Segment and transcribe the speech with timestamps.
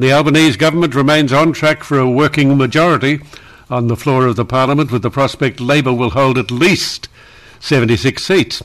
[0.00, 3.20] The Albanese government remains on track for a working majority
[3.68, 7.10] on the floor of the parliament, with the prospect Labor will hold at least
[7.58, 8.62] 76 seats.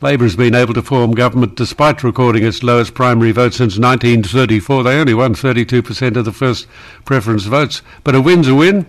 [0.00, 4.84] Labor has been able to form government despite recording its lowest primary vote since 1934.
[4.84, 6.66] They only won 32% of the first
[7.04, 7.82] preference votes.
[8.02, 8.86] But a win's a win.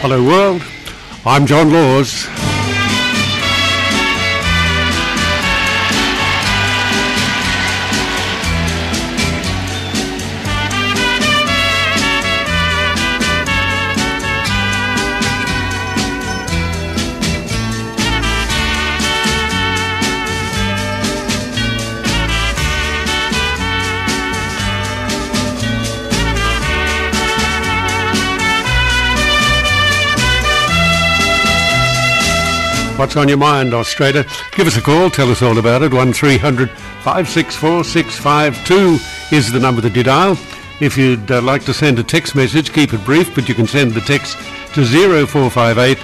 [0.00, 0.62] Hello, world.
[1.26, 2.28] I'm John Laws.
[32.96, 34.24] What's on your mind, Australia?
[34.52, 35.10] Give us a call.
[35.10, 35.92] Tell us all about it.
[35.92, 40.38] 1300 564 652 is the number that you dial.
[40.80, 43.66] If you'd uh, like to send a text message, keep it brief, but you can
[43.66, 44.38] send the text
[44.74, 45.98] to 0458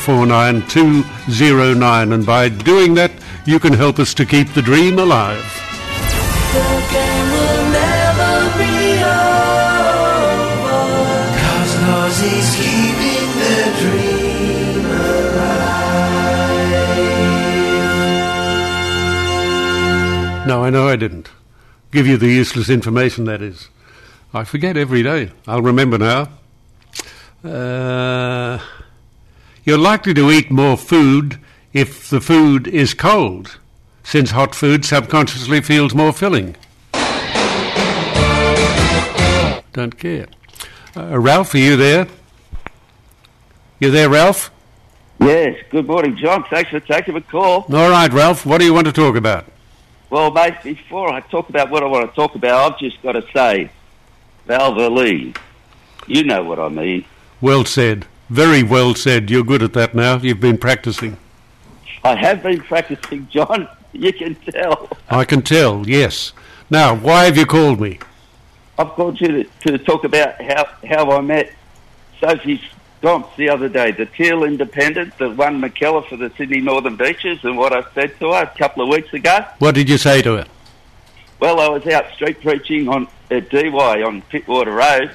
[0.00, 2.12] 049 209.
[2.12, 3.12] And by doing that,
[3.44, 5.44] you can help us to keep the dream alive.
[20.46, 21.28] No, I know I didn't.
[21.90, 23.68] Give you the useless information, that is.
[24.32, 25.32] I forget every day.
[25.44, 26.28] I'll remember now.
[27.42, 28.60] Uh,
[29.64, 31.40] you're likely to eat more food
[31.72, 33.58] if the food is cold,
[34.04, 36.54] since hot food subconsciously feels more filling.
[39.72, 40.28] Don't care.
[40.96, 42.06] Uh, Ralph, are you there?
[43.80, 44.52] You there, Ralph?
[45.18, 46.44] Yes, good morning, John.
[46.44, 47.66] Thanks for taking the call.
[47.74, 49.44] All right, Ralph, what do you want to talk about?
[50.08, 53.12] Well, mate, before I talk about what I want to talk about, I've just got
[53.12, 53.70] to say,
[54.46, 55.36] Valvoline,
[56.06, 57.04] you know what I mean.
[57.40, 58.06] Well said.
[58.30, 59.30] Very well said.
[59.30, 60.18] You're good at that now.
[60.18, 61.16] You've been practicing.
[62.04, 63.68] I have been practicing, John.
[63.92, 64.90] You can tell.
[65.08, 66.34] I can tell, yes.
[66.68, 67.98] Now, why have you called me?
[68.78, 71.50] I've called you to, to talk about how, how I met
[72.20, 72.60] Sophie
[73.06, 77.56] The other day, the Teal Independent that won Mackellar for the Sydney Northern Beaches, and
[77.56, 79.46] what I said to her a couple of weeks ago.
[79.60, 80.46] What did you say to her?
[81.38, 85.14] Well, I was out street preaching on at Dee Why on Pittwater Road,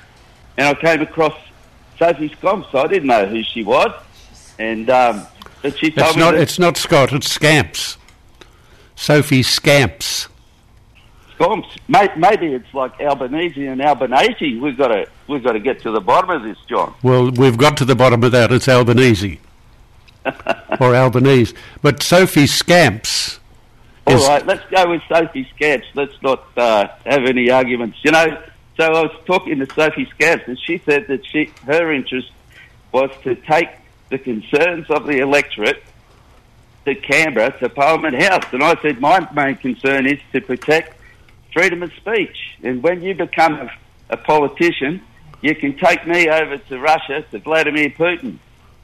[0.56, 1.38] and I came across
[2.00, 2.74] Sophie Scomps.
[2.74, 3.92] I didn't know who she was,
[4.58, 5.28] and um,
[5.62, 7.98] but she told It's me not, it's not Scott, it's Scamps.
[8.96, 10.30] Sophie Scamps.
[11.88, 14.60] Maybe it's like Albanese and Albanese.
[14.60, 16.94] We've got to we've got to get to the bottom of this, John.
[17.02, 18.52] Well, we've got to the bottom of that.
[18.52, 19.40] It's Albanese.
[20.80, 21.56] or Albanese.
[21.82, 23.40] But Sophie Scamps
[24.06, 24.28] All is.
[24.28, 25.88] right, let's go with Sophie Scamps.
[25.96, 27.98] Let's not uh, have any arguments.
[28.04, 28.42] You know,
[28.78, 32.32] so I was talking to Sophie Scamps, and she said that she her interest
[32.92, 33.70] was to take
[34.10, 35.84] the concerns of the electorate
[36.86, 40.98] to Canberra to Parliament House, and I said my main concern is to protect
[41.54, 42.58] freedom of speech.
[42.64, 43.72] And when you become a,
[44.10, 45.02] a politician,
[45.42, 48.38] you can take me over to Russia to Vladimir Putin,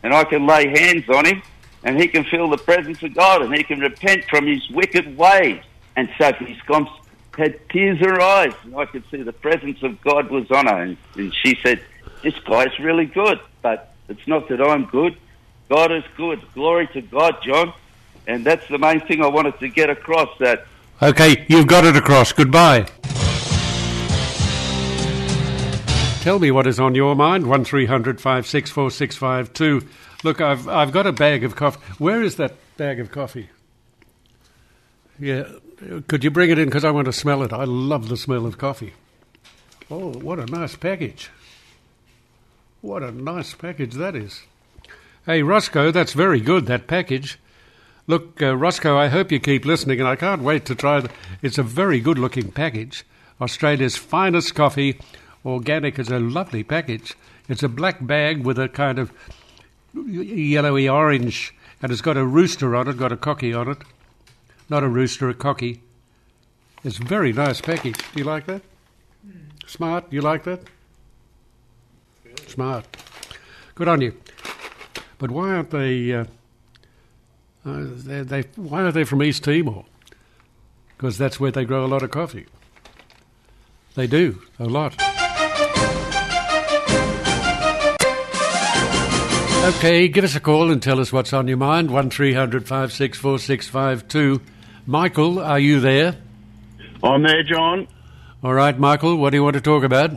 [0.03, 1.41] and I can lay hands on him,
[1.83, 5.17] and he can feel the presence of God, and he can repent from his wicked
[5.17, 5.61] ways.
[5.95, 6.91] And Sophie Scomps
[7.37, 10.65] had tears in her eyes, and I could see the presence of God was on
[10.65, 10.81] her.
[10.81, 11.79] And, and she said,
[12.23, 15.15] "This guy's really good, but it's not that I'm good.
[15.69, 16.41] God is good.
[16.53, 17.73] Glory to God, John."
[18.25, 20.29] And that's the main thing I wanted to get across.
[20.39, 20.65] That
[21.01, 22.33] Okay, you've got it across.
[22.33, 22.87] Goodbye.
[26.21, 27.47] Tell me what is on your mind.
[27.47, 29.87] One three hundred five six four six five two.
[30.23, 31.79] Look, I've I've got a bag of coffee.
[31.99, 33.49] Where is that bag of coffee?
[35.19, 35.47] Yeah,
[36.07, 37.53] could you bring it in because I want to smell it.
[37.53, 38.93] I love the smell of coffee.
[39.89, 41.29] Oh, what a nice package!
[42.81, 44.43] What a nice package that is.
[45.25, 46.65] Hey, Roscoe, that's very good.
[46.65, 47.37] That package.
[48.09, 51.11] Look, uh, Roscoe, I hope you keep listening, and I can't wait to try it.
[51.41, 53.05] It's a very good looking package.
[53.41, 54.97] Australia's finest coffee,
[55.45, 55.99] organic.
[55.99, 57.15] It's a lovely package.
[57.49, 59.11] It's a black bag with a kind of
[59.93, 63.79] yellowy orange, and it's got a rooster on it, got a cocky on it.
[64.69, 65.81] Not a rooster, a cocky.
[66.85, 67.97] It's a very nice package.
[67.97, 68.61] Do you like that?
[69.65, 70.05] Smart.
[70.11, 70.61] You like that?
[72.47, 72.85] Smart.
[73.75, 74.15] Good on you.
[75.17, 76.13] But why aren't they?
[76.13, 76.25] Uh,
[77.67, 79.85] uh, they, they why are they from East Timor?
[80.95, 82.45] Because that's where they grow a lot of coffee.
[83.95, 84.95] They do a lot.
[89.67, 91.91] Okay, give us a call and tell us what's on your mind.
[91.91, 94.41] 1300 564 652.
[94.85, 96.15] Michael, are you there?
[97.03, 97.87] I'm there, John.
[98.43, 100.11] All right, Michael, what do you want to talk about?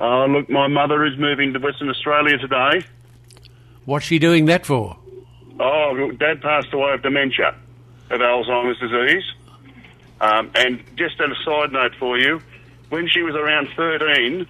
[0.00, 2.86] Uh, look, my mother is moving to Western Australia today.
[3.84, 4.98] What's she doing that for?
[5.60, 7.54] Oh, Dad passed away of dementia,
[8.10, 9.24] of Alzheimer's disease.
[10.20, 12.40] Um, and just as a side note for you,
[12.88, 14.46] when she was around 13,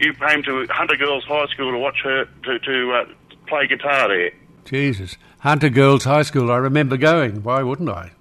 [0.00, 3.04] you came to Hunter Girls High School to watch her to, to uh,
[3.46, 4.30] play guitar there.
[4.64, 5.16] Jesus.
[5.40, 7.42] Hunter Girls High School, I remember going.
[7.42, 8.12] Why wouldn't I?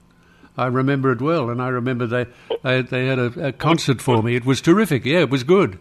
[0.58, 2.26] I remember it well, and I remember they,
[2.64, 4.36] they, they had a, a concert for me.
[4.36, 5.06] It was terrific.
[5.06, 5.80] Yeah, it was good.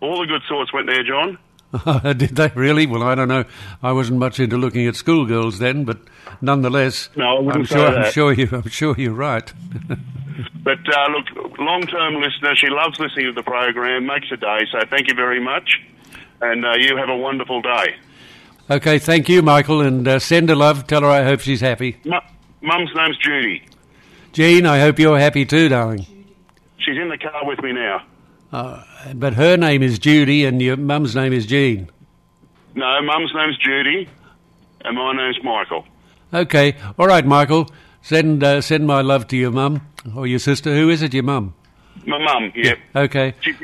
[0.00, 1.38] All the good sorts went there, John.
[2.16, 2.86] Did they really?
[2.86, 3.44] Well, I don't know.
[3.82, 5.98] I wasn't much into looking at schoolgirls then, but
[6.40, 7.86] nonetheless, No, I say sure.
[7.98, 8.48] I'm sure you.
[8.52, 9.52] I'm sure you're right.
[10.62, 14.60] But uh, look, long-term listener, she loves listening to the program, makes a day.
[14.72, 15.78] So thank you very much,
[16.40, 17.94] and uh, you have a wonderful day.
[18.70, 20.86] okay, thank you, Michael, and uh, send her love.
[20.86, 21.96] Tell her I hope she's happy.
[22.04, 22.20] Mu-
[22.62, 23.62] Mum's name's Judy.
[24.32, 26.06] Jean, I hope you're happy too, darling.
[26.78, 28.02] She's in the car with me now.
[29.14, 31.88] But her name is Judy, and your mum's name is Jean.
[32.74, 34.08] No, Mum's name's Judy,
[34.84, 35.84] and my name's Michael.
[36.32, 37.68] Okay, all right, Michael.
[38.02, 40.74] Send uh, send my love to your mum or your sister.
[40.74, 41.12] Who is it?
[41.12, 41.54] Your mum.
[42.06, 42.78] My mum, yep.
[42.94, 43.34] Okay.
[43.40, 43.54] She,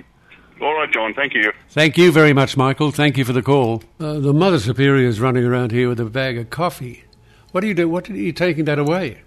[0.60, 1.14] all right, John.
[1.14, 1.52] Thank you.
[1.70, 2.90] Thank you very much, Michael.
[2.90, 3.82] Thank you for the call.
[4.00, 7.04] Uh, the Mother Superior is running around here with a bag of coffee.
[7.52, 7.88] What do you do?
[7.88, 9.22] What are you taking that away?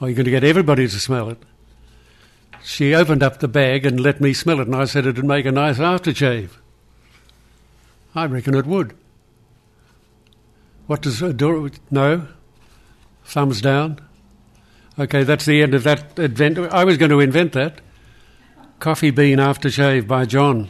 [0.00, 1.38] Are you going to get everybody to smell it?
[2.62, 5.46] She opened up the bag and let me smell it, and I said it'd make
[5.46, 6.50] a nice aftershave.
[8.14, 8.94] I reckon it would.
[10.86, 11.70] What does Dora?
[11.90, 12.26] No.
[13.24, 14.00] Thumbs down.
[14.98, 16.58] Okay, that's the end of that advent.
[16.58, 17.80] I was going to invent that.
[18.80, 20.68] Coffee Bean Aftershave by John.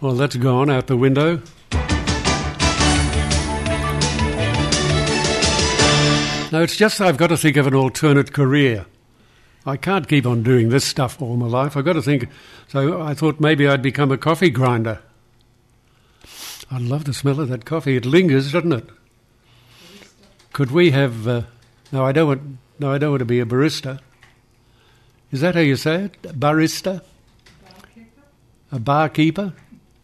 [0.00, 1.40] Well, that's gone out the window.
[6.52, 8.86] No, it's just I've got to think of an alternate career.
[9.66, 11.76] I can't keep on doing this stuff all my life.
[11.76, 12.28] I've got to think.
[12.68, 15.00] So I thought maybe I'd become a coffee grinder.
[16.70, 17.96] I love the smell of that coffee.
[17.96, 18.88] It lingers, doesn't it?
[20.52, 21.26] Could we have?
[21.26, 21.42] Uh,
[21.90, 22.58] no, I don't want.
[22.78, 23.98] No, I don't want to be a barista.
[25.32, 26.22] Is that how you say it?
[26.22, 27.02] Barista?
[28.70, 29.52] A barkeeper?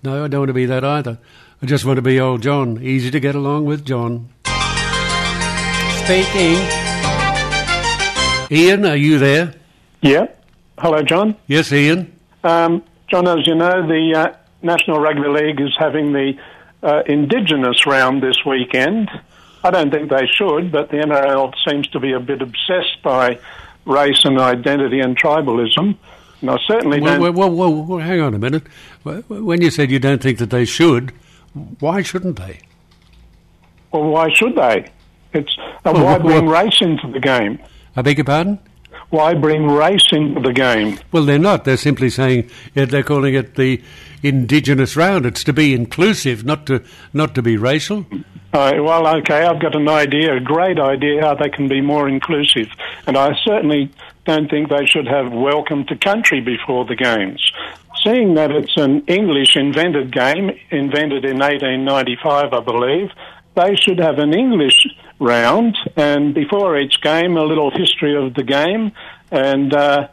[0.03, 1.19] No, I don't want to be that either.
[1.61, 2.82] I just want to be old John.
[2.82, 4.31] Easy to get along with John.
[6.05, 6.81] Speaking.
[8.53, 9.55] Ian, are you there?
[10.03, 10.27] Yeah.
[10.79, 11.37] Hello, John.
[11.47, 12.13] Yes, Ian.
[12.45, 16.35] Um, John, as you know, the uh, National Rugby League is having the
[16.83, 19.11] uh, Indigenous round this weekend.
[19.65, 23.39] I don't think they should, but the NRL seems to be a bit obsessed by
[23.87, 25.97] race and identity and tribalism.
[26.41, 27.35] And I certainly Well, don't.
[27.37, 28.65] well, well, well, hang on a minute.
[29.05, 31.13] When you said you don't think that they should,
[31.79, 32.59] why shouldn't they?
[33.93, 34.91] Well, why should they?
[35.33, 37.59] It's uh, Well, why bring race into the game?
[37.97, 38.59] I beg your pardon?
[39.11, 40.99] Why bring race into the game?
[41.12, 41.65] Well, they're not.
[41.65, 43.83] They're simply saying they're calling it the
[44.23, 45.27] indigenous round.
[45.27, 48.06] It's to be inclusive, not to not to be racial.
[48.53, 52.09] Uh, well, okay, I've got an idea, a great idea how they can be more
[52.09, 52.69] inclusive.
[53.06, 53.91] And I certainly
[54.25, 57.41] don't think they should have welcome to country before the games.
[58.05, 63.11] Seeing that it's an English invented game, invented in 1895, I believe,
[63.55, 64.87] they should have an English
[65.19, 68.93] round and before each game, a little history of the game
[69.31, 70.09] and uh,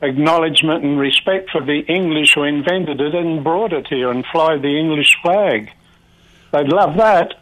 [0.00, 4.56] acknowledgement and respect for the English who invented it and brought it here and fly
[4.56, 5.70] the English flag.
[6.52, 7.34] They'd love that.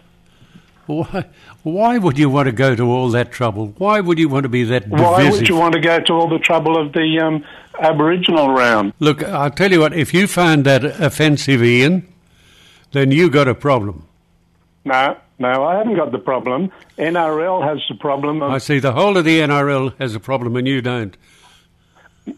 [0.86, 1.24] Why?
[1.62, 3.74] Why would you want to go to all that trouble?
[3.76, 5.06] Why would you want to be that divisive?
[5.06, 7.44] Why would you want to go to all the trouble of the um,
[7.78, 8.94] Aboriginal round?
[8.98, 9.92] Look, I'll tell you what.
[9.92, 12.08] If you find that offensive, Ian,
[12.92, 14.06] then you've got a problem.
[14.86, 16.70] No, no, I haven't got the problem.
[16.98, 20.68] NRL has the problem I see the whole of the NRL has a problem, and
[20.68, 21.16] you don't.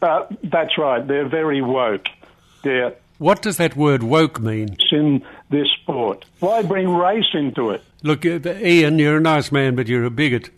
[0.00, 1.06] Uh, that's right.
[1.06, 2.06] They're very woke.
[2.62, 4.76] They're What does that word "woke" mean?
[4.92, 6.24] in this sport.
[6.40, 7.82] Why bring race into it?
[8.02, 10.50] Look, uh, Ian, you're a nice man, but you're a bigot.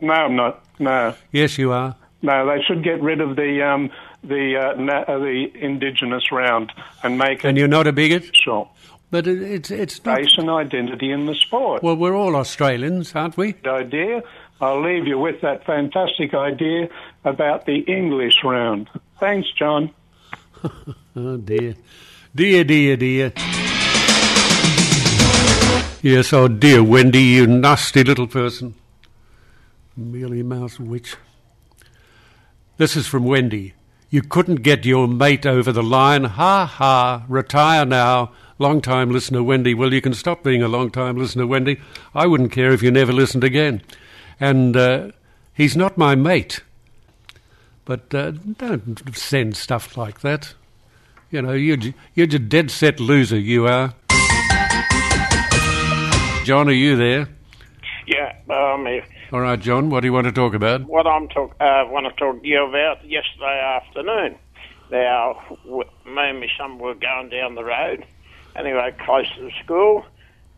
[0.00, 0.64] No, I'm not.
[0.78, 1.94] No, Yes, you are.
[2.22, 2.46] no.
[2.46, 3.90] They should get rid of the um,
[4.24, 6.72] the uh, na- uh, the Indigenous round
[7.02, 8.68] and make And it you're not a bigot, sure
[9.12, 10.16] but it, it's it's not.
[10.18, 11.82] race and identity in the sport.
[11.82, 13.54] Well, we're all Australians, aren't we?
[13.64, 14.22] idea.
[14.60, 16.88] I'll leave you with that fantastic idea
[17.24, 18.88] about the English round.
[19.20, 19.90] Thanks, John.
[21.14, 21.74] Oh dear,
[22.34, 23.32] dear, dear, dear.
[26.00, 28.74] Yes, oh dear, Wendy, you nasty little person.
[29.94, 31.16] Mealy mouse witch.
[32.78, 33.74] This is from Wendy.
[34.08, 36.24] You couldn't get your mate over the line.
[36.24, 38.32] Ha ha, retire now.
[38.58, 39.74] Long time listener Wendy.
[39.74, 41.80] Well, you can stop being a long time listener, Wendy.
[42.14, 43.82] I wouldn't care if you never listened again.
[44.38, 45.08] And uh,
[45.54, 46.60] he's not my mate.
[47.84, 50.54] But uh, don't send stuff like that.
[51.30, 51.78] You know, you're,
[52.14, 53.94] you're a dead set loser, you are.
[56.44, 57.28] John, are you there?
[58.06, 60.82] Yeah, um, if- All right, John, what do you want to talk about?
[60.82, 64.36] what I'm talk, uh, want to talk to you about yesterday afternoon.
[64.90, 68.04] Now, me and my son were going down the road,
[68.56, 70.04] anyway, close to the school.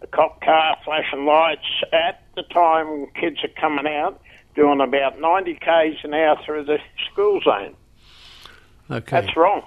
[0.03, 4.21] A cop car flashing lights at the time kids are coming out,
[4.55, 6.79] doing about 90 k's an hour through the
[7.11, 7.75] school zone.
[8.91, 9.21] Okay.
[9.21, 9.63] That's wrong.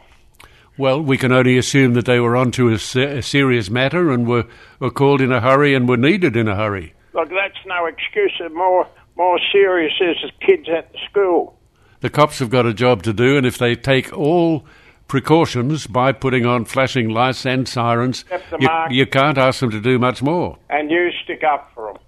[0.77, 4.27] Well, we can only assume that they were onto a, se- a serious matter and
[4.27, 4.45] were,
[4.79, 6.93] were called in a hurry and were needed in a hurry.
[7.13, 8.33] Look, that's no excuse.
[8.39, 11.57] The more more serious is the kids at the school.
[12.01, 14.65] The cops have got a job to do, and if they take all
[15.07, 18.25] precautions by putting on flashing lights and sirens,
[18.59, 20.57] you, you can't ask them to do much more.
[20.69, 22.01] And you stick up for them.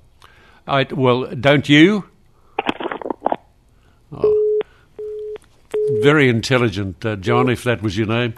[0.67, 2.05] I, well, don't you?
[4.11, 4.61] Oh.
[6.01, 8.35] Very intelligent, uh, John, if that was your name,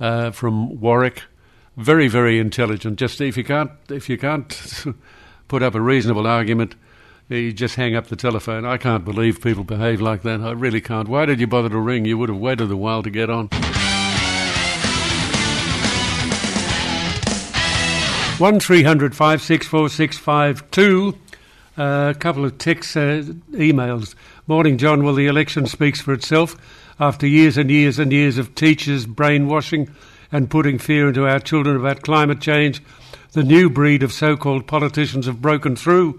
[0.00, 1.22] uh, from Warwick.
[1.76, 2.98] Very, very intelligent.
[2.98, 4.84] Just if you can't, if you can't
[5.48, 6.74] put up a reasonable argument,
[7.40, 8.64] you just hang up the telephone.
[8.64, 10.40] I can't believe people behave like that.
[10.40, 11.08] I really can't.
[11.08, 12.04] Why did you bother to ring?
[12.04, 13.48] You would have waited a while to get on.
[18.38, 21.16] One three hundred five six four six five two.
[21.76, 23.22] A couple of texts, uh,
[23.52, 24.14] emails.
[24.46, 25.04] Morning, John.
[25.04, 26.56] Well, the election speaks for itself.
[27.00, 29.94] After years and years and years of teachers brainwashing
[30.30, 32.82] and putting fear into our children about climate change,
[33.32, 36.18] the new breed of so-called politicians have broken through.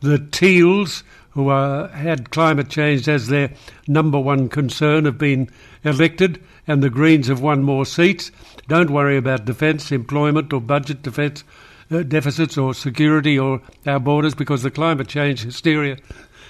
[0.00, 3.50] The Teals, who are, had climate change as their
[3.86, 5.50] number one concern, have been
[5.84, 8.30] elected, and the Greens have won more seats.
[8.68, 11.44] Don't worry about defence, employment, or budget defence
[11.90, 15.96] uh, deficits, or security, or our borders, because the climate change hysteria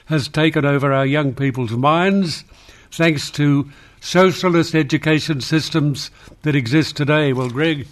[0.06, 2.44] has taken over our young people's minds,
[2.90, 3.68] thanks to
[4.00, 6.10] socialist education systems
[6.42, 7.32] that exist today.
[7.32, 7.86] Well, Greg,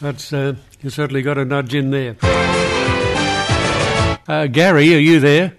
[0.00, 2.16] that's uh, you certainly got a nudge in there.
[4.28, 5.54] Uh, Gary, are you there?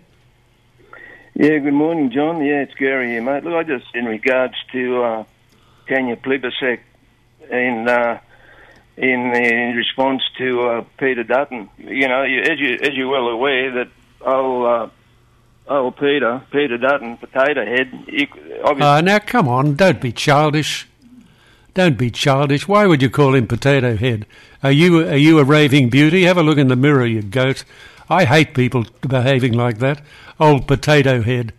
[1.33, 2.45] Yeah, good morning, John.
[2.45, 3.43] Yeah, it's Gary here, mate.
[3.43, 5.23] Look, I just, in regards to uh,
[5.87, 6.79] Tanya Plibersek
[7.49, 8.19] in, uh,
[8.95, 13.29] in in response to uh, Peter Dutton, you know, you, as you as you're well
[13.29, 13.87] aware that
[14.21, 14.89] old, uh,
[15.67, 18.27] old Peter, Peter Dutton, potato head, he,
[18.63, 20.87] Uh, now, come on, don't be childish.
[21.73, 22.67] Don't be childish.
[22.67, 24.25] Why would you call him Potato Head?
[24.61, 26.23] Are you are you a raving beauty?
[26.25, 27.63] Have a look in the mirror, you goat.
[28.09, 30.01] I hate people behaving like that.
[30.39, 31.53] Old Potato Head.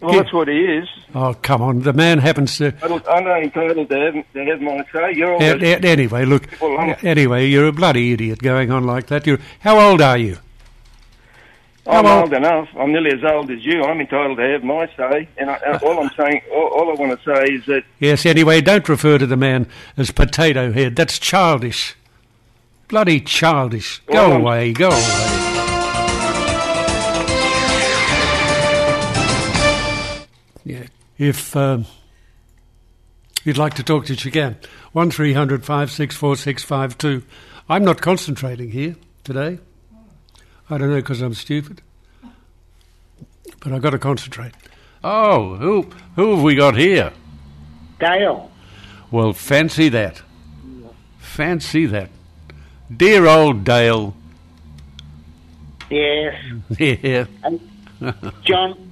[0.00, 0.88] well, that's what he is.
[1.14, 1.80] Oh, come on.
[1.80, 2.74] The man happens to.
[2.82, 5.12] I'm not entitled to have, to have my say.
[5.14, 6.46] You're A- always, a- anyway, look.
[7.04, 9.26] Anyway, you're a bloody idiot going on like that.
[9.26, 10.38] You're, how old are you?
[11.86, 12.68] I'm old- old enough.
[12.78, 13.82] I'm nearly as old as you.
[13.82, 15.28] I'm entitled to have my say.
[15.38, 18.60] And I, all I'm saying, all, all I want to say is that Yes, anyway,
[18.60, 20.96] don't refer to the man as Potato Head.
[20.96, 21.94] That's childish.
[22.88, 24.00] Bloody childish.
[24.06, 25.43] Go Well, away, go away.
[30.64, 30.86] Yeah.
[31.18, 31.86] If um,
[33.44, 34.56] you'd like to talk to us, you can.
[34.92, 37.26] 1300 564 652.
[37.68, 39.58] I'm not concentrating here today.
[40.70, 41.82] I don't know because I'm stupid.
[43.60, 44.52] But I've got to concentrate.
[45.02, 47.12] Oh, who, who have we got here?
[48.00, 48.50] Dale.
[49.10, 50.22] Well, fancy that.
[51.18, 52.10] Fancy that.
[52.94, 54.14] Dear old Dale.
[55.90, 56.34] Yes.
[56.78, 57.26] Yeah.
[58.42, 58.83] John,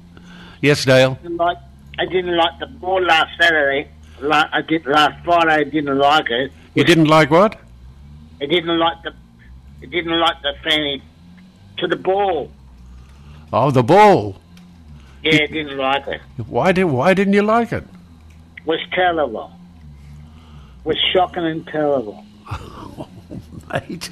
[0.62, 1.18] Yes, Dale.
[1.22, 1.58] didn't like,
[1.98, 3.88] I didn't like the ball last Saturday.
[4.20, 5.52] La I did last Friday.
[5.52, 6.52] I didn't like it.
[6.74, 7.58] You didn't like what?
[8.40, 9.12] I didn't like the.
[9.82, 11.02] I didn't like the fanny
[11.78, 12.52] to the ball.
[13.52, 14.36] Oh, the ball.
[15.24, 16.20] Yeah, I didn't like it.
[16.46, 17.84] Why did Why didn't you like it?
[18.64, 19.50] Was terrible.
[20.84, 22.24] Was shocking and terrible.
[22.48, 23.08] Oh,
[23.72, 24.10] Mate.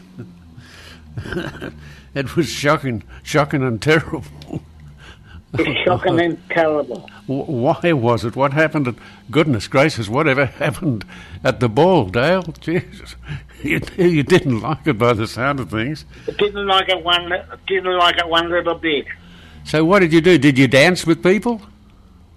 [2.14, 4.24] it was shocking, shocking and terrible.
[5.58, 7.10] It's shocking and terrible.
[7.26, 8.36] Why was it?
[8.36, 8.86] What happened?
[8.86, 8.94] At,
[9.30, 11.04] goodness gracious, whatever happened
[11.42, 12.42] at the ball, Dale?
[12.60, 13.16] Jesus,
[13.62, 16.04] you, you didn't like it by the sound of things.
[16.38, 17.32] Didn't like it one.
[17.66, 19.06] Didn't like it one little bit.
[19.64, 20.38] So what did you do?
[20.38, 21.60] Did you dance with people?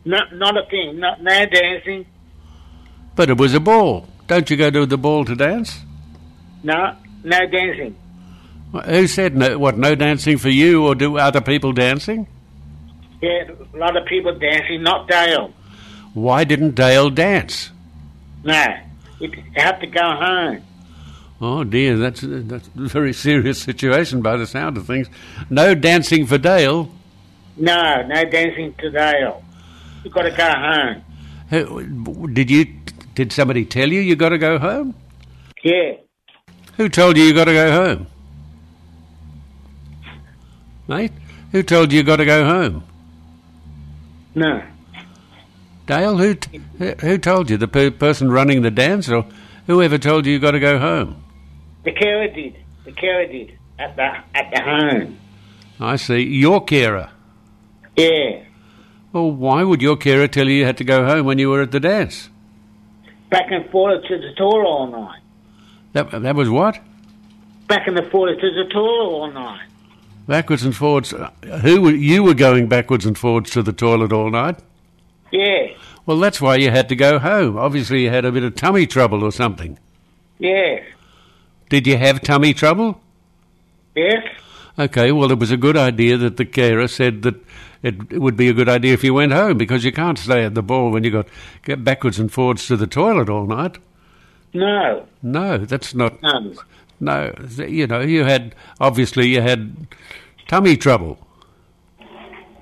[0.06, 1.00] Not not a thing.
[1.00, 2.06] Not no dancing.
[3.16, 4.08] But it was a ball.
[4.26, 5.80] Don't you go to the ball to dance?
[6.64, 7.96] No no dancing.
[8.86, 9.60] Who said no?
[9.60, 9.78] What?
[9.78, 12.28] No dancing for you, or do other people dancing?
[13.24, 14.84] Yeah, a lot of people dancing.
[14.84, 15.54] Not Dale.
[16.14, 17.72] Why didn't Dale dance?
[18.44, 18.66] No,
[19.20, 20.62] you have to go home.
[21.40, 25.08] Oh dear, that's that's a very serious situation by the sound of things.
[25.50, 26.92] No dancing for Dale.
[27.56, 29.14] No, no dancing today.
[30.04, 30.52] You've got to go
[31.50, 32.34] home.
[32.34, 32.66] Did you?
[33.16, 34.96] Did somebody tell you you got to go home?
[35.64, 35.94] Yeah.
[36.76, 38.08] Who told you you got to go home?
[40.90, 41.14] Mate,
[41.54, 42.84] who told you you got to go home?
[44.36, 44.64] No.
[45.86, 46.62] Dale, who t-
[47.02, 47.58] who told you?
[47.58, 49.26] The per- person running the dance, or
[49.68, 51.24] whoever told you you got to go home?
[51.84, 52.58] The carer did.
[52.86, 55.20] The carer did at the at the home.
[55.80, 56.22] I see.
[56.22, 57.10] Your carer.
[57.98, 58.44] Yeah.
[59.12, 61.62] Well, why would your carer tell you you had to go home when you were
[61.62, 62.30] at the dance?
[63.30, 65.20] Back and forth to the tour all night.
[65.92, 66.80] That that was what?
[67.68, 69.68] Back and forth to the toilet all night.
[70.28, 71.14] Backwards and forwards.
[71.62, 74.60] Who were, you were going backwards and forwards to the toilet all night?
[75.32, 75.68] Yeah.
[76.06, 77.58] Well, that's why you had to go home.
[77.58, 79.80] Obviously, you had a bit of tummy trouble or something.
[80.40, 80.84] Yeah.
[81.70, 83.02] Did you have tummy trouble?
[83.96, 84.24] Yes.
[84.78, 87.36] Okay, well, it was a good idea that the carer said that
[87.84, 90.44] it, it would be a good idea if you went home because you can't stay
[90.44, 91.28] at the ball when you got
[91.64, 93.78] get backwards and forwards to the toilet all night.
[94.54, 95.06] No.
[95.22, 96.22] No, that's not.
[96.22, 96.54] No.
[97.04, 99.88] No, you know, you had obviously you had
[100.48, 101.18] tummy trouble.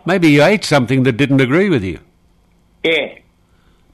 [0.04, 2.00] Maybe you ate something that didn't agree with you.
[2.84, 3.20] Yeah.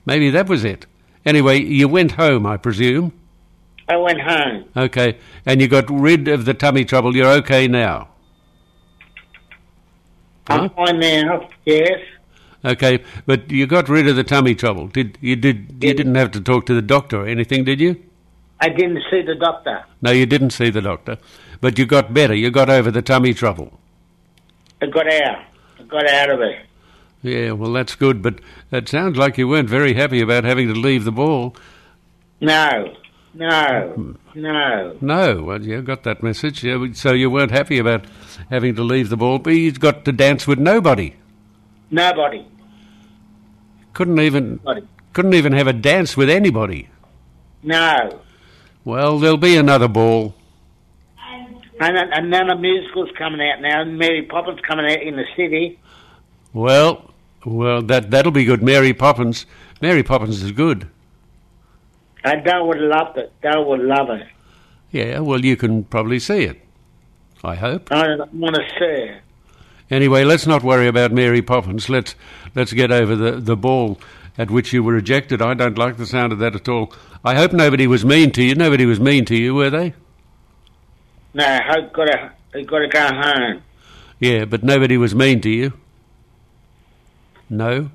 [0.06, 0.86] Maybe that was it.
[1.26, 3.12] Anyway, you went home, I presume.
[3.90, 4.66] I went home.
[4.76, 7.14] Okay, and you got rid of the tummy trouble.
[7.14, 8.08] You're okay now.
[10.48, 10.62] Huh?
[10.62, 11.50] I'm fine now.
[11.66, 12.00] Yes.
[12.64, 14.88] Okay, but you got rid of the tummy trouble.
[14.88, 18.02] Did you did you didn't have to talk to the doctor or anything, did you?
[18.60, 19.84] I didn't see the doctor.
[20.02, 21.18] No, you didn't see the doctor,
[21.62, 22.34] but you got better.
[22.34, 23.80] You got over the tummy trouble.
[24.82, 25.44] I got out.
[25.80, 26.66] I got out of it.
[27.22, 28.40] Yeah, well, that's good, but
[28.72, 31.56] it sounds like you weren't very happy about having to leave the ball.
[32.42, 32.96] No.
[33.34, 34.16] No.
[34.34, 34.98] No.
[35.02, 36.64] No, well, you got that message.
[36.64, 38.06] Yeah, so you weren't happy about
[38.50, 41.16] having to leave the ball, but you got to dance with nobody.
[41.92, 42.46] Nobody.
[43.94, 44.88] Couldn't even Nobody.
[45.14, 46.90] couldn't even have a dance with anybody.
[47.64, 48.20] No.
[48.88, 50.34] Well, there'll be another ball.
[51.78, 53.84] And, then- and then a musical's coming out now.
[53.84, 55.78] Mary Poppins coming out in the city.
[56.54, 57.12] Well,
[57.44, 58.64] well, that that'll be good.
[58.64, 59.46] Mary Poppins.
[59.82, 60.88] Mary Poppins is good.
[62.24, 63.34] And Dale would love it.
[63.42, 64.26] Dale would love it.
[64.92, 66.62] Yeah, well, you can probably see it.
[67.44, 67.92] I hope.
[67.92, 69.22] I want to see it.
[69.90, 71.90] Anyway, let's not worry about Mary Poppins.
[71.90, 72.16] Let's
[72.56, 74.00] let's get over the, the ball
[74.38, 75.42] at which you were rejected.
[75.42, 76.94] I don't like the sound of that at all.
[77.24, 78.56] I hope nobody was mean to you.
[78.56, 79.94] Nobody was mean to you, were they?
[81.34, 83.62] No, I've got to, I've got to go home.
[84.20, 85.74] Yeah, but nobody was mean to you.
[87.50, 87.90] No.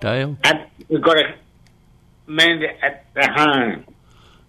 [0.00, 0.36] Dale.
[0.44, 1.34] And we've got to
[2.26, 3.84] mend at the home.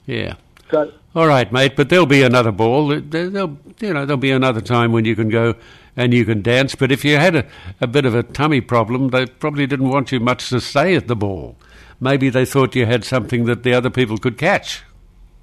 [0.06, 0.36] Yeah.
[0.70, 1.76] Got, All right, mate.
[1.76, 2.88] But there'll be another ball.
[2.88, 5.56] There- There'll, you know, there'll be another time when you can go
[5.98, 6.76] and you can dance.
[6.76, 7.46] But if you had a,
[7.82, 11.08] a bit of a tummy problem, they probably didn't want you much to stay at
[11.08, 11.58] the ball.
[12.00, 14.84] Maybe they thought you had something that the other people could catch.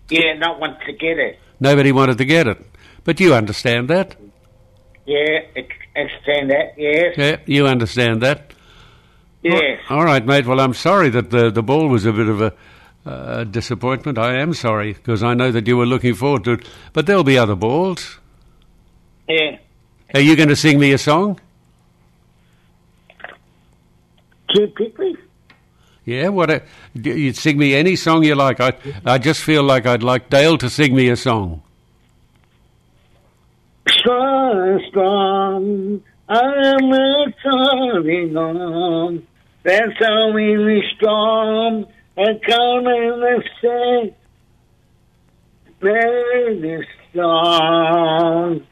[0.08, 1.38] yeah, not want to get it.
[1.60, 2.58] Nobody wanted to get it.
[3.04, 4.16] But you understand that.
[5.06, 5.66] Yeah, I
[6.00, 6.74] understand that.
[6.76, 7.14] Yes.
[7.16, 8.52] Yeah, you understand that.
[9.42, 9.80] Yes.
[9.90, 10.46] All right, mate.
[10.46, 12.52] Well, I'm sorry that the, the ball was a bit of a
[13.06, 14.18] uh, disappointment.
[14.18, 16.68] I am sorry because I know that you were looking forward to it.
[16.92, 18.18] But there'll be other balls.
[19.28, 19.58] Yeah.
[20.12, 21.40] Are you going to sing me a song?
[24.54, 25.16] Too quickly?
[26.04, 26.50] Yeah, what?
[26.50, 26.62] A,
[26.94, 28.60] you'd sing me any song you like.
[28.60, 31.62] I I just feel like I'd like Dale to sing me a song.
[33.88, 39.26] Strong, strong, I'm returning on.
[39.64, 41.86] That's how we be strong
[42.16, 44.14] come in the say,
[45.80, 48.66] very strong.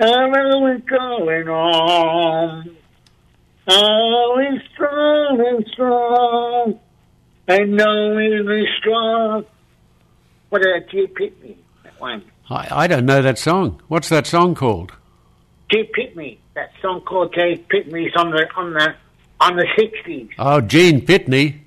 [0.00, 2.76] I'm really going on.
[3.68, 6.80] I'm strong and strong.
[7.48, 9.44] I know we'll be strong.
[10.48, 11.56] What did I keep me?
[11.84, 12.24] That one.
[12.50, 13.80] I, I don't know that song.
[13.88, 14.92] What's that song called?
[15.70, 16.38] Jay Pitney.
[16.54, 18.94] That song called Jay Pitney's on the on the
[19.40, 20.30] on the sixties.
[20.38, 21.61] Oh, Gene Pitney.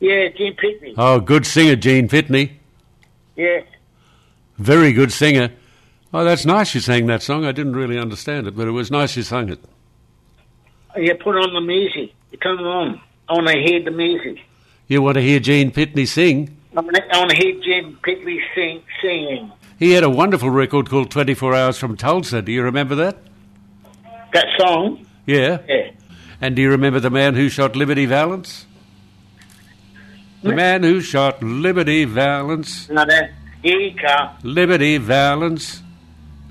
[0.00, 0.94] Yeah, Gene Pitney.
[0.96, 2.52] Oh, good singer, Gene Pitney.
[3.34, 3.60] Yeah.
[4.58, 5.50] Very good singer.
[6.12, 7.44] Oh, that's nice you sang that song.
[7.44, 9.58] I didn't really understand it, but it was nice you sang it.
[10.96, 12.12] You put on the music.
[12.30, 13.00] You come on.
[13.28, 14.38] I want to hear the music.
[14.88, 16.56] You want to hear Gene Pitney sing?
[16.76, 20.48] I want to, I want to hear Gene Pitney sing singing He had a wonderful
[20.50, 22.40] record called 24 Hours from Tulsa.
[22.42, 23.18] Do you remember that?
[24.32, 25.06] that song.
[25.26, 25.58] Yeah.
[25.68, 25.90] Yeah.
[26.40, 28.66] And do you remember the man who shot Liberty Valance?
[30.46, 32.88] The man who shot Liberty Valance.
[32.88, 33.30] No, that.
[33.62, 35.82] He come, Liberty Valance.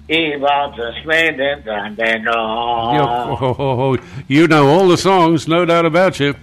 [0.08, 5.86] he was a splendid and oh, oh, oh, you know all the songs, no doubt
[5.86, 6.36] about you.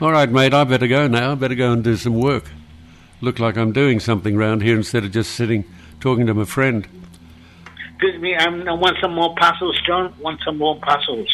[0.00, 1.32] All right, mate, I better go now.
[1.32, 2.44] I better go and do some work.
[3.20, 5.64] Look like I'm doing something round here instead of just sitting
[5.98, 6.86] talking to my friend.
[7.94, 10.14] Excuse me, um, I want some more puzzles, John.
[10.20, 11.28] Want some more puzzles.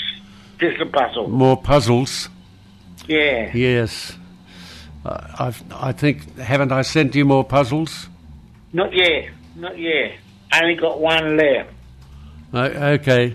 [0.59, 1.29] Just a puzzle.
[1.29, 2.29] More puzzles.
[3.07, 3.51] Yeah.
[3.55, 4.17] Yes.
[5.05, 8.09] Uh, I've, I think, haven't I sent you more puzzles?
[8.73, 9.31] Not yet.
[9.57, 10.13] Not yet.
[10.53, 11.71] I only got one left.
[12.53, 12.59] Uh,
[12.99, 13.35] okay.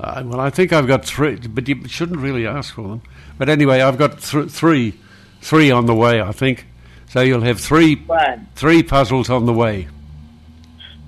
[0.00, 3.02] Uh, well, I think I've got three, but you shouldn't really ask for them.
[3.38, 4.94] But anyway, I've got th- three,
[5.40, 6.20] three on the way.
[6.20, 6.66] I think
[7.08, 7.20] so.
[7.20, 8.46] You'll have three, One.
[8.56, 9.88] three puzzles on the way.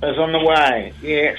[0.03, 0.93] It's on the way.
[1.03, 1.37] Yes.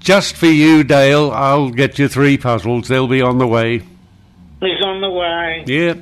[0.00, 1.30] Just for you, Dale.
[1.30, 2.88] I'll get you three puzzles.
[2.88, 3.82] They'll be on the way.
[4.62, 5.64] It's on the way.
[5.66, 5.94] Yeah.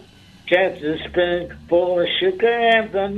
[0.47, 3.09] just a spoonful of sugar and the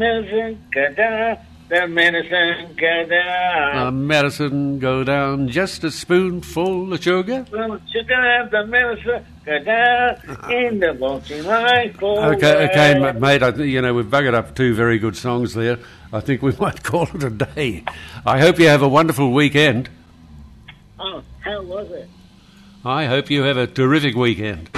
[0.96, 1.38] down.
[1.68, 3.86] The medicine go down.
[3.88, 5.48] A medicine go down.
[5.48, 7.44] Just a spoonful of sugar.
[7.50, 11.96] Well, sugar the medicine go down in the line.
[12.00, 13.42] Okay, okay, mate.
[13.42, 15.78] I, th- you know we've buggered up two very good songs there.
[16.12, 17.82] I think we might call it a day.
[18.24, 19.88] I hope you have a wonderful weekend.
[21.00, 22.08] Oh, how was it?
[22.84, 24.70] I hope you have a terrific weekend.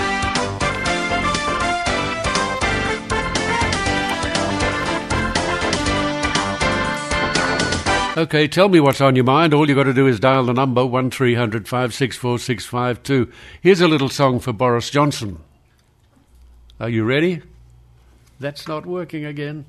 [8.19, 9.55] Okay, tell me what's on your mind.
[9.55, 14.41] All you've got to do is dial the number one 652 Here's a little song
[14.41, 15.39] for Boris Johnson.
[16.81, 17.43] Are you ready?
[18.41, 19.67] That's not working again.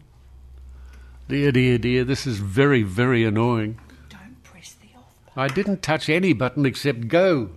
[1.27, 3.79] Dear, dear, dear, this is very, very annoying.
[4.09, 5.13] Don't press the off.
[5.38, 7.51] I didn't touch any button except go.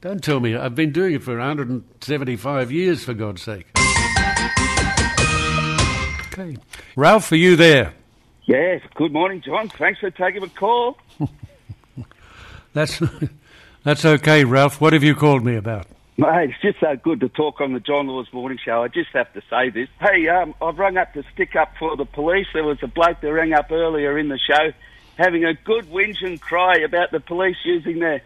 [0.00, 0.54] Don't tell me.
[0.54, 3.76] I've been doing it for 175 years, for God's sake.
[6.32, 6.56] Okay.
[6.94, 7.94] Ralph, are you there?
[8.48, 9.68] Yes, good morning, John.
[9.68, 10.96] Thanks for taking a call.
[12.72, 13.02] That's,
[13.82, 14.80] that's okay, Ralph.
[14.80, 15.86] What have you called me about?
[16.16, 18.82] Mate, it's just so good to talk on the John Laws Morning Show.
[18.84, 19.88] I just have to say this.
[20.00, 22.46] Hey, um, I've rung up to stick up for the police.
[22.52, 24.72] There was a bloke that rang up earlier in the show
[25.16, 28.22] having a good whinge and cry about the police using their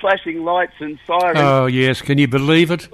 [0.00, 1.38] flashing lights and sirens.
[1.38, 2.00] Oh, yes.
[2.00, 2.88] Can you believe it?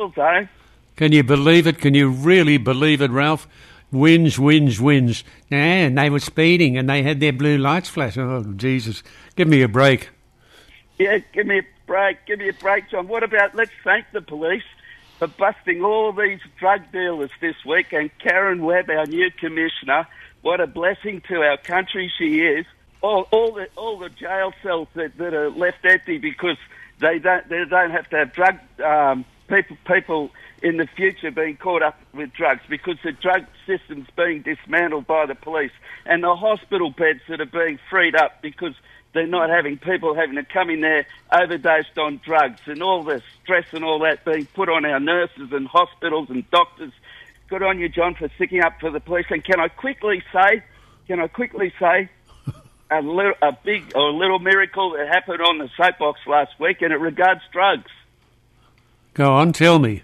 [0.96, 1.78] Can you believe it?
[1.78, 3.46] Can you really believe it, Ralph?
[3.92, 5.22] Whinge, whinge.
[5.50, 8.22] Yeah, and they were speeding and they had their blue lights flashing.
[8.22, 9.02] Oh, Jesus.
[9.36, 10.08] Give me a break.
[10.98, 13.08] yeah, give me a break, give me a break, John.
[13.08, 14.62] What about, let's thank the police
[15.18, 20.06] for busting all these drug dealers this week and Karen Webb, our new commissioner.
[20.40, 22.66] What a blessing to our country she is.
[23.02, 26.56] All, all the all the jail cells that, that are left empty because
[27.00, 30.30] they don't they don't have to have drug um, people people
[30.62, 35.26] in the future being caught up with drugs because the drug system's being dismantled by
[35.26, 35.72] the police
[36.06, 38.74] and the hospital beds that are being freed up because
[39.12, 43.22] they're not having people having to come in there overdosed on drugs and all the
[43.42, 46.92] stress and all that being put on our nurses and hospitals and doctors.
[47.48, 49.26] Good on you, John, for sticking up for the police.
[49.30, 50.62] And can I quickly say,
[51.06, 52.08] can I quickly say,
[52.90, 56.82] a little, a big or a little miracle that happened on the soapbox last week,
[56.82, 57.90] and it regards drugs.
[59.14, 60.02] Go on, tell me.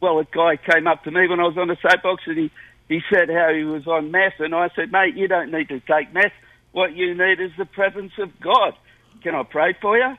[0.00, 2.50] Well, a guy came up to me when I was on the soapbox, and he
[2.88, 5.80] he said how he was on meth, and I said, mate, you don't need to
[5.80, 6.32] take meth.
[6.72, 8.74] What you need is the presence of God.
[9.22, 10.16] Can I pray for you?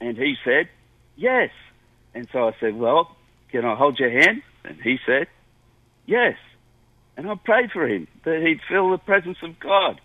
[0.00, 0.68] And he said,
[1.16, 1.50] yes.
[2.14, 3.16] And so I said, well,
[3.50, 4.42] can I hold your hand?
[4.64, 5.26] And he said,
[6.06, 6.36] yes.
[7.16, 10.00] And I prayed for him that he'd feel the presence of God.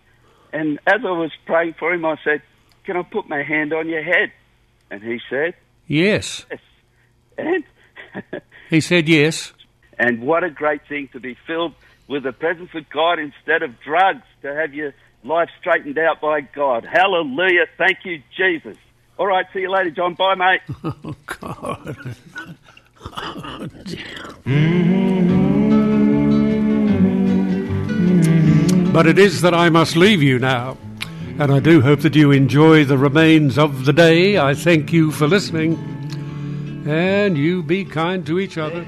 [0.53, 2.41] And as I was praying for him, I said,
[2.85, 4.31] can I put my hand on your head?
[4.91, 5.55] And he said,
[5.87, 6.45] Yes.
[6.49, 6.59] yes.
[7.37, 7.63] And
[8.69, 9.54] He said yes.
[9.97, 11.73] And what a great thing to be filled
[12.08, 16.41] with the presence of God instead of drugs, to have your life straightened out by
[16.41, 16.86] God.
[16.86, 17.65] Hallelujah.
[17.78, 18.78] Thank you, Jesus.
[19.17, 20.13] All right, see you later, John.
[20.13, 20.62] Bye, mate.
[20.84, 22.15] Oh, God.
[23.12, 23.67] Oh.
[28.91, 30.78] But it is that I must leave you now.
[31.38, 34.38] And I do hope that you enjoy the remains of the day.
[34.38, 35.94] I thank you for listening.
[36.85, 38.85] And you be kind to each other.